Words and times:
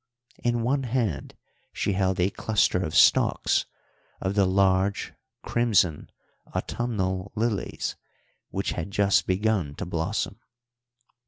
In 0.43 0.63
one 0.63 0.81
hand 0.81 1.35
she 1.71 1.93
held 1.93 2.19
a 2.19 2.31
cluster 2.31 2.79
of 2.83 2.95
stalks 2.95 3.67
of 4.19 4.33
the 4.33 4.47
large, 4.47 5.13
crimson, 5.43 6.09
autumnal 6.55 7.31
lilies 7.35 7.97
which 8.49 8.71
had 8.71 8.89
just 8.89 9.27
begun 9.27 9.75
to 9.75 9.85
blossom. 9.85 10.39